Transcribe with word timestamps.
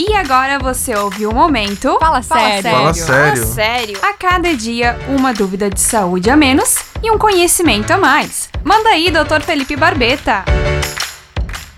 E 0.00 0.14
agora 0.14 0.60
você 0.60 0.94
ouviu 0.94 1.30
o 1.30 1.34
momento. 1.34 1.98
Fala 1.98 2.22
sério. 2.22 2.70
Fala 2.70 2.94
sério. 2.94 3.42
Fala 3.42 3.46
sério. 3.54 3.98
A 4.00 4.12
cada 4.12 4.54
dia, 4.54 4.96
uma 5.08 5.34
dúvida 5.34 5.68
de 5.68 5.80
saúde 5.80 6.30
a 6.30 6.36
menos 6.36 6.76
e 7.02 7.10
um 7.10 7.18
conhecimento 7.18 7.90
a 7.90 7.98
mais. 7.98 8.48
Manda 8.62 8.90
aí, 8.90 9.10
Dr. 9.10 9.42
Felipe 9.42 9.74
Barbeta. 9.74 10.44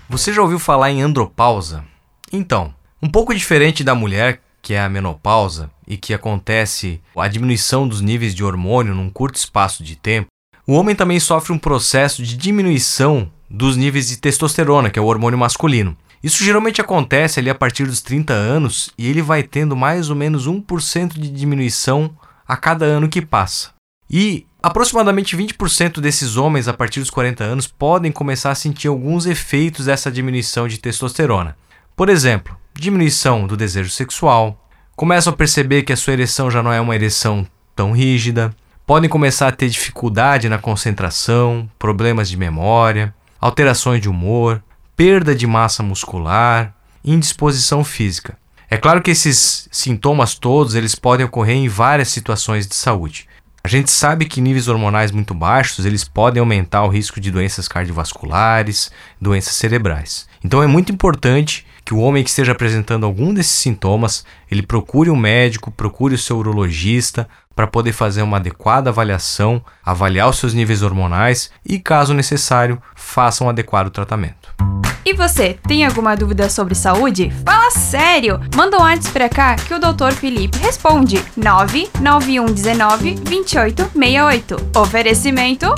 Você 0.07 0.31
já 0.31 0.39
ouviu 0.39 0.59
falar 0.59 0.91
em 0.91 1.01
andropausa? 1.01 1.83
Então, 2.31 2.71
um 3.01 3.09
pouco 3.09 3.33
diferente 3.33 3.83
da 3.83 3.95
mulher, 3.95 4.39
que 4.61 4.75
é 4.75 4.81
a 4.81 4.89
menopausa, 4.89 5.71
e 5.87 5.97
que 5.97 6.13
acontece 6.13 7.01
a 7.17 7.27
diminuição 7.27 7.87
dos 7.87 8.01
níveis 8.01 8.35
de 8.35 8.43
hormônio 8.43 8.93
num 8.93 9.09
curto 9.09 9.37
espaço 9.37 9.83
de 9.83 9.95
tempo, 9.95 10.27
o 10.67 10.73
homem 10.73 10.95
também 10.95 11.19
sofre 11.19 11.51
um 11.51 11.57
processo 11.57 12.21
de 12.21 12.37
diminuição 12.37 13.31
dos 13.51 13.75
níveis 13.75 14.07
de 14.07 14.17
testosterona, 14.17 14.89
que 14.89 14.97
é 14.97 15.01
o 15.01 15.05
hormônio 15.05 15.37
masculino. 15.37 15.95
Isso 16.23 16.43
geralmente 16.43 16.79
acontece 16.79 17.39
ali 17.39 17.49
a 17.49 17.55
partir 17.55 17.85
dos 17.85 18.01
30 18.01 18.33
anos 18.33 18.91
e 18.97 19.09
ele 19.09 19.21
vai 19.21 19.43
tendo 19.43 19.75
mais 19.75 20.09
ou 20.09 20.15
menos 20.15 20.47
1% 20.47 21.19
de 21.19 21.29
diminuição 21.29 22.15
a 22.47 22.55
cada 22.55 22.85
ano 22.85 23.09
que 23.09 23.21
passa. 23.21 23.71
E 24.09 24.45
aproximadamente 24.61 25.35
20% 25.35 25.99
desses 25.99 26.37
homens 26.37 26.67
a 26.67 26.73
partir 26.73 26.99
dos 26.99 27.09
40 27.09 27.43
anos 27.43 27.67
podem 27.67 28.11
começar 28.11 28.51
a 28.51 28.55
sentir 28.55 28.87
alguns 28.87 29.25
efeitos 29.25 29.85
dessa 29.85 30.11
diminuição 30.11 30.67
de 30.67 30.77
testosterona. 30.77 31.57
Por 31.95 32.07
exemplo, 32.07 32.55
diminuição 32.73 33.47
do 33.47 33.57
desejo 33.57 33.89
sexual, 33.89 34.67
começam 34.95 35.33
a 35.33 35.35
perceber 35.35 35.83
que 35.83 35.93
a 35.93 35.97
sua 35.97 36.13
ereção 36.13 36.51
já 36.51 36.61
não 36.61 36.71
é 36.71 36.79
uma 36.79 36.95
ereção 36.95 37.45
tão 37.75 37.91
rígida, 37.91 38.53
podem 38.85 39.09
começar 39.09 39.47
a 39.47 39.51
ter 39.51 39.69
dificuldade 39.69 40.47
na 40.47 40.57
concentração, 40.57 41.69
problemas 41.79 42.29
de 42.29 42.37
memória, 42.37 43.13
alterações 43.41 43.99
de 43.99 44.07
humor, 44.07 44.63
perda 44.95 45.33
de 45.33 45.47
massa 45.47 45.81
muscular, 45.81 46.73
indisposição 47.03 47.83
física. 47.83 48.37
É 48.69 48.77
claro 48.77 49.01
que 49.01 49.11
esses 49.11 49.67
sintomas 49.71 50.35
todos 50.35 50.75
eles 50.75 50.95
podem 50.95 51.25
ocorrer 51.25 51.57
em 51.57 51.67
várias 51.67 52.09
situações 52.09 52.67
de 52.67 52.75
saúde. 52.75 53.27
A 53.63 53.67
gente 53.67 53.91
sabe 53.91 54.25
que 54.25 54.39
níveis 54.41 54.67
hormonais 54.67 55.11
muito 55.11 55.33
baixos 55.33 55.85
eles 55.85 56.03
podem 56.03 56.39
aumentar 56.39 56.83
o 56.83 56.89
risco 56.89 57.19
de 57.19 57.29
doenças 57.29 57.67
cardiovasculares, 57.67 58.91
doenças 59.19 59.55
cerebrais. 59.55 60.27
Então 60.43 60.63
é 60.63 60.67
muito 60.67 60.91
importante 60.91 61.65
que 61.83 61.93
o 61.93 61.99
homem 61.99 62.23
que 62.23 62.29
esteja 62.29 62.51
apresentando 62.51 63.05
algum 63.05 63.33
desses 63.33 63.53
sintomas, 63.53 64.25
ele 64.49 64.61
procure 64.61 65.09
um 65.09 65.15
médico, 65.15 65.71
procure 65.71 66.15
o 66.15 66.17
seu 66.17 66.37
urologista 66.37 67.27
para 67.55 67.67
poder 67.67 67.91
fazer 67.91 68.21
uma 68.21 68.37
adequada 68.37 68.89
avaliação, 68.89 69.63
avaliar 69.83 70.29
os 70.29 70.37
seus 70.37 70.53
níveis 70.53 70.81
hormonais 70.81 71.51
e, 71.65 71.79
caso 71.79 72.13
necessário, 72.13 72.81
faça 72.95 73.43
um 73.43 73.49
adequado 73.49 73.89
tratamento. 73.89 74.70
E 75.03 75.13
você, 75.13 75.57
tem 75.67 75.83
alguma 75.83 76.15
dúvida 76.15 76.47
sobre 76.47 76.75
saúde? 76.75 77.33
Fala 77.43 77.71
sério! 77.71 78.39
Manda 78.55 78.77
um 78.77 78.81
WhatsApp 78.81 79.11
pra 79.11 79.29
cá 79.29 79.55
que 79.55 79.73
o 79.73 79.79
Dr. 79.79 80.13
Felipe 80.13 80.59
responde. 80.59 81.23
99119 81.35 83.15
2868. 83.15 84.71
Oferecimento 84.75 85.73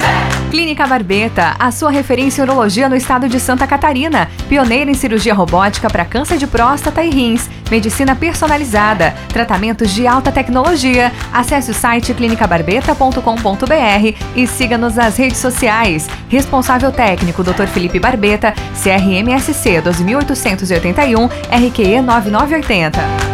Clínica 0.52 0.86
Barbeta, 0.86 1.56
a 1.58 1.72
sua 1.72 1.90
referência 1.90 2.42
em 2.42 2.44
urologia 2.44 2.88
no 2.88 2.96
estado 2.96 3.28
de 3.28 3.40
Santa 3.40 3.66
Catarina. 3.66 4.30
Pioneira 4.48 4.92
em 4.92 4.94
cirurgia 4.94 5.34
robótica 5.34 5.90
para 5.90 6.06
câncer 6.06 6.38
de 6.38 6.46
próstata 6.46 7.04
e 7.04 7.10
rins. 7.10 7.50
Medicina 7.72 8.16
personalizada. 8.16 9.16
Tratamentos 9.30 9.92
de 9.92 10.06
alta 10.06 10.32
tecnologia. 10.32 11.12
Acesse 11.34 11.72
o 11.72 11.74
site 11.74 12.14
clinicabarbeta.com.br 12.14 14.18
e 14.36 14.46
siga-nos 14.46 14.96
nas 14.96 15.18
redes 15.18 15.40
sociais. 15.40 16.08
Responsável 16.30 16.92
técnico 16.92 17.44
Dr. 17.44 17.66
Felipe 17.66 18.00
Barbeta, 18.00 18.54
CRMSC 19.14 19.82
2881, 19.82 21.30
RQE 21.52 22.02
9980. 22.02 23.33